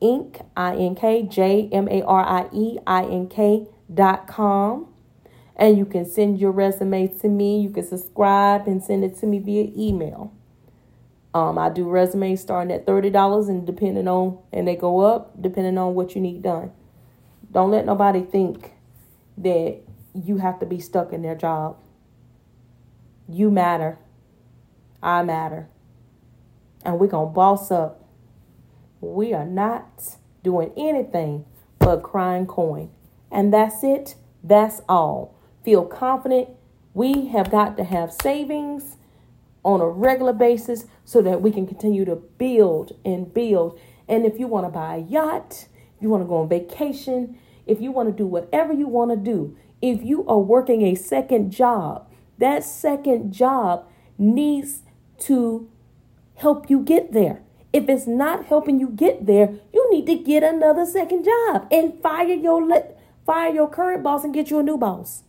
Ink. 0.04 0.40
I 0.56 0.76
N 0.76 0.94
K 0.94 1.22
J 1.22 1.68
M 1.72 1.88
A 1.88 2.02
R 2.02 2.24
I 2.24 2.48
E 2.52 2.78
I 2.86 3.04
N 3.04 3.28
K 3.28 3.66
dot 3.92 4.26
com. 4.26 4.88
And 5.56 5.78
you 5.78 5.86
can 5.86 6.04
send 6.04 6.40
your 6.40 6.50
resume 6.50 7.06
to 7.20 7.28
me. 7.28 7.60
You 7.60 7.70
can 7.70 7.86
subscribe 7.86 8.66
and 8.66 8.82
send 8.82 9.04
it 9.04 9.16
to 9.20 9.26
me 9.26 9.38
via 9.38 9.70
email. 9.76 10.32
Um, 11.32 11.58
I 11.58 11.68
do 11.70 11.88
resumes 11.88 12.40
starting 12.40 12.72
at 12.72 12.86
thirty 12.86 13.10
dollars 13.10 13.48
and 13.48 13.66
depending 13.66 14.06
on 14.06 14.38
and 14.52 14.68
they 14.68 14.76
go 14.76 15.00
up 15.00 15.40
depending 15.40 15.78
on 15.78 15.94
what 15.94 16.14
you 16.14 16.20
need 16.20 16.42
done. 16.42 16.70
Don't 17.50 17.70
let 17.70 17.86
nobody 17.86 18.22
think 18.22 18.72
that 19.38 19.80
you 20.14 20.36
have 20.38 20.58
to 20.60 20.66
be 20.66 20.78
stuck 20.78 21.12
in 21.12 21.22
their 21.22 21.34
job. 21.34 21.76
You 23.28 23.50
matter. 23.50 23.98
I 25.02 25.22
matter. 25.22 25.68
And 26.84 26.98
we're 26.98 27.08
going 27.08 27.28
to 27.28 27.34
boss 27.34 27.70
up. 27.70 28.03
We 29.12 29.34
are 29.34 29.44
not 29.44 30.16
doing 30.42 30.72
anything 30.76 31.44
but 31.78 32.02
crying 32.02 32.46
coin. 32.46 32.90
And 33.30 33.52
that's 33.52 33.82
it. 33.84 34.14
That's 34.42 34.80
all. 34.88 35.34
Feel 35.64 35.84
confident. 35.84 36.50
We 36.94 37.26
have 37.28 37.50
got 37.50 37.76
to 37.76 37.84
have 37.84 38.12
savings 38.12 38.96
on 39.64 39.80
a 39.80 39.88
regular 39.88 40.32
basis 40.32 40.84
so 41.04 41.22
that 41.22 41.42
we 41.42 41.50
can 41.50 41.66
continue 41.66 42.04
to 42.04 42.16
build 42.16 42.92
and 43.04 43.32
build. 43.32 43.78
And 44.08 44.24
if 44.24 44.38
you 44.38 44.46
want 44.46 44.66
to 44.66 44.70
buy 44.70 44.96
a 44.96 44.98
yacht, 44.98 45.66
you 46.00 46.10
want 46.10 46.22
to 46.22 46.28
go 46.28 46.36
on 46.36 46.48
vacation, 46.48 47.38
if 47.66 47.80
you 47.80 47.90
want 47.90 48.10
to 48.10 48.14
do 48.14 48.26
whatever 48.26 48.72
you 48.72 48.86
want 48.86 49.10
to 49.10 49.16
do, 49.16 49.56
if 49.80 50.02
you 50.02 50.26
are 50.26 50.38
working 50.38 50.82
a 50.82 50.94
second 50.94 51.50
job, 51.50 52.08
that 52.38 52.64
second 52.64 53.32
job 53.32 53.86
needs 54.18 54.82
to 55.18 55.68
help 56.36 56.68
you 56.68 56.80
get 56.80 57.12
there. 57.12 57.43
If 57.74 57.88
it's 57.88 58.06
not 58.06 58.46
helping 58.46 58.78
you 58.78 58.88
get 58.88 59.26
there, 59.26 59.52
you 59.72 59.90
need 59.90 60.06
to 60.06 60.14
get 60.14 60.44
another 60.44 60.86
second 60.86 61.24
job 61.24 61.66
and 61.72 62.00
fire 62.00 62.32
your 62.32 62.64
let 62.64 63.00
fire 63.26 63.52
your 63.52 63.68
current 63.68 64.04
boss 64.04 64.22
and 64.22 64.32
get 64.32 64.48
you 64.48 64.60
a 64.60 64.62
new 64.62 64.78
boss. 64.78 65.24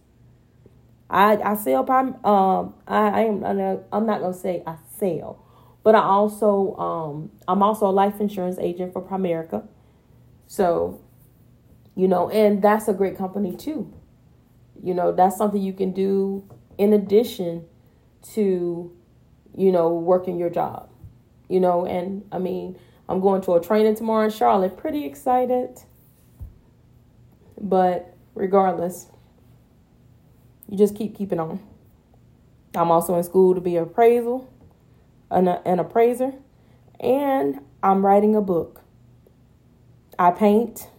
I 1.09 1.37
I 1.37 1.55
sell 1.55 1.89
um 2.23 2.75
I, 2.87 3.07
I 3.07 3.21
am 3.21 3.43
I'm 3.91 4.05
not 4.05 4.21
gonna 4.21 4.31
say 4.31 4.61
I 4.67 4.75
sell, 4.95 5.43
but 5.81 5.95
I 5.95 6.01
also 6.01 6.75
um 6.75 7.31
I'm 7.47 7.63
also 7.63 7.87
a 7.87 7.93
life 7.93 8.21
insurance 8.21 8.59
agent 8.59 8.93
for 8.93 9.01
Primerica. 9.01 9.67
So, 10.45 11.01
you 11.95 12.07
know, 12.07 12.29
and 12.29 12.61
that's 12.61 12.87
a 12.87 12.93
great 12.93 13.17
company 13.17 13.55
too. 13.55 13.91
You 14.83 14.93
know, 14.93 15.11
that's 15.11 15.35
something 15.35 15.59
you 15.59 15.73
can 15.73 15.93
do 15.93 16.47
in 16.77 16.93
addition 16.93 17.65
to, 18.33 18.95
you 19.57 19.71
know, 19.71 19.89
working 19.95 20.37
your 20.37 20.51
job. 20.51 20.89
You 21.47 21.59
know, 21.59 21.85
and 21.85 22.27
I 22.31 22.39
mean, 22.39 22.77
I'm 23.07 23.19
going 23.19 23.41
to 23.43 23.53
a 23.53 23.61
training 23.61 23.95
tomorrow 23.95 24.25
in 24.25 24.31
Charlotte. 24.31 24.77
Pretty 24.77 25.05
excited. 25.05 25.79
But 27.59 28.15
regardless, 28.33 29.07
you 30.67 30.77
just 30.77 30.95
keep 30.95 31.15
keeping 31.15 31.39
on. 31.39 31.59
I'm 32.75 32.91
also 32.91 33.15
in 33.15 33.23
school 33.23 33.55
to 33.55 33.61
be 33.61 33.77
an 33.77 33.83
appraisal, 33.83 34.51
an, 35.31 35.47
an 35.47 35.79
appraiser, 35.79 36.33
and 36.99 37.59
I'm 37.81 38.05
writing 38.05 38.35
a 38.35 38.41
book. 38.41 38.81
I 40.17 40.31
paint. 40.31 40.89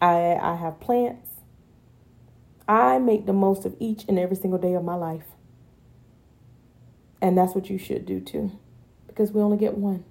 I 0.00 0.38
I 0.40 0.56
have 0.56 0.80
plants. 0.80 1.30
I 2.68 2.98
make 2.98 3.26
the 3.26 3.32
most 3.32 3.64
of 3.64 3.74
each 3.80 4.04
and 4.08 4.18
every 4.18 4.36
single 4.36 4.58
day 4.58 4.74
of 4.74 4.84
my 4.84 4.94
life. 4.94 5.26
And 7.20 7.36
that's 7.36 7.54
what 7.54 7.70
you 7.70 7.78
should 7.78 8.06
do 8.06 8.20
too. 8.20 8.52
Because 9.12 9.32
we 9.32 9.40
only 9.40 9.58
get 9.58 9.76
one. 9.76 10.04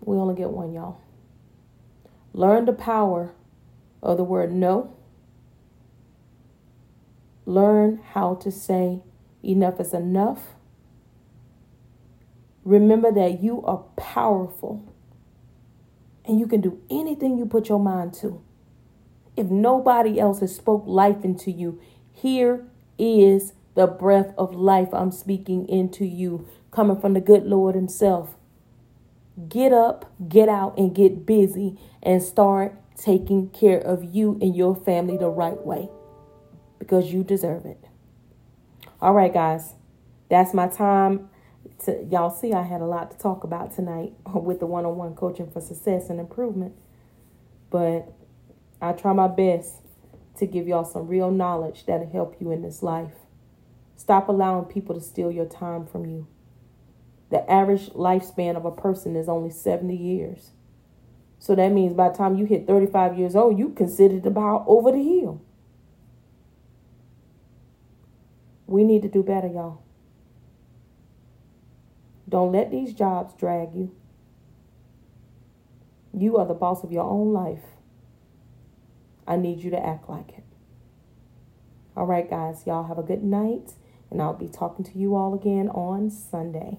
We 0.00 0.16
only 0.16 0.34
get 0.34 0.50
one, 0.50 0.72
y'all. 0.72 1.00
Learn 2.32 2.64
the 2.64 2.72
power 2.72 3.34
of 4.02 4.16
the 4.16 4.24
word 4.24 4.52
no 4.52 4.96
Learn 7.44 8.00
how 8.12 8.34
to 8.36 8.50
say 8.50 9.00
enough 9.42 9.80
is 9.80 9.92
enough. 9.92 10.54
Remember 12.64 13.10
that 13.10 13.42
you 13.42 13.62
are 13.64 13.84
powerful 13.96 14.94
and 16.24 16.38
you 16.38 16.46
can 16.46 16.60
do 16.60 16.80
anything 16.88 17.36
you 17.36 17.46
put 17.46 17.68
your 17.68 17.80
mind 17.80 18.14
to. 18.14 18.40
If 19.36 19.46
nobody 19.46 20.20
else 20.20 20.40
has 20.40 20.54
spoke 20.54 20.84
life 20.86 21.24
into 21.24 21.50
you, 21.50 21.80
here 22.12 22.64
is 22.98 23.54
the 23.74 23.88
breath 23.88 24.32
of 24.38 24.54
life 24.54 24.90
I'm 24.92 25.10
speaking 25.10 25.68
into 25.68 26.04
you 26.04 26.46
coming 26.72 27.00
from 27.00 27.12
the 27.12 27.20
good 27.20 27.44
Lord 27.46 27.76
himself. 27.76 28.34
Get 29.48 29.72
up, 29.72 30.12
get 30.28 30.48
out 30.48 30.76
and 30.76 30.94
get 30.94 31.24
busy 31.24 31.78
and 32.02 32.22
start 32.22 32.74
taking 32.96 33.48
care 33.50 33.78
of 33.78 34.04
you 34.04 34.38
and 34.42 34.56
your 34.56 34.74
family 34.74 35.16
the 35.16 35.28
right 35.28 35.64
way 35.64 35.88
because 36.78 37.12
you 37.12 37.22
deserve 37.22 37.64
it. 37.64 37.84
All 39.00 39.14
right, 39.14 39.32
guys, 39.32 39.74
that's 40.28 40.52
my 40.52 40.66
time. 40.66 41.28
To, 41.84 42.04
y'all 42.10 42.30
see, 42.30 42.52
I 42.52 42.62
had 42.62 42.80
a 42.80 42.86
lot 42.86 43.10
to 43.12 43.18
talk 43.18 43.44
about 43.44 43.74
tonight 43.74 44.12
with 44.34 44.60
the 44.60 44.66
one 44.66 44.84
on 44.84 44.96
one 44.96 45.14
coaching 45.14 45.50
for 45.50 45.60
success 45.60 46.10
and 46.10 46.18
improvement. 46.18 46.74
But 47.70 48.12
I 48.80 48.92
try 48.92 49.12
my 49.12 49.28
best 49.28 49.76
to 50.38 50.46
give 50.46 50.66
y'all 50.66 50.84
some 50.84 51.06
real 51.06 51.30
knowledge 51.30 51.86
that'll 51.86 52.10
help 52.10 52.36
you 52.40 52.50
in 52.50 52.62
this 52.62 52.82
life. 52.82 53.12
Stop 53.96 54.28
allowing 54.28 54.64
people 54.64 54.94
to 54.94 55.00
steal 55.00 55.30
your 55.30 55.46
time 55.46 55.86
from 55.86 56.04
you. 56.06 56.26
The 57.32 57.50
average 57.50 57.88
lifespan 57.92 58.56
of 58.56 58.66
a 58.66 58.70
person 58.70 59.16
is 59.16 59.26
only 59.26 59.48
70 59.48 59.96
years. 59.96 60.50
So 61.38 61.54
that 61.54 61.72
means 61.72 61.94
by 61.94 62.10
the 62.10 62.14
time 62.14 62.36
you 62.36 62.44
hit 62.44 62.66
35 62.66 63.18
years 63.18 63.34
old, 63.34 63.58
you 63.58 63.70
considered 63.70 64.26
about 64.26 64.64
over 64.66 64.92
the 64.92 65.02
hill. 65.02 65.40
We 68.66 68.84
need 68.84 69.00
to 69.00 69.08
do 69.08 69.22
better, 69.22 69.48
y'all. 69.48 69.80
Don't 72.28 72.52
let 72.52 72.70
these 72.70 72.92
jobs 72.92 73.32
drag 73.32 73.74
you. 73.74 73.96
You 76.12 76.36
are 76.36 76.46
the 76.46 76.52
boss 76.52 76.84
of 76.84 76.92
your 76.92 77.04
own 77.04 77.32
life. 77.32 77.64
I 79.26 79.36
need 79.36 79.60
you 79.60 79.70
to 79.70 79.82
act 79.82 80.10
like 80.10 80.28
it. 80.36 80.44
All 81.96 82.04
right, 82.04 82.28
guys, 82.28 82.64
y'all 82.66 82.88
have 82.88 82.98
a 82.98 83.02
good 83.02 83.24
night, 83.24 83.72
and 84.10 84.20
I'll 84.20 84.34
be 84.34 84.48
talking 84.48 84.84
to 84.84 84.98
you 84.98 85.16
all 85.16 85.32
again 85.32 85.70
on 85.70 86.10
Sunday. 86.10 86.76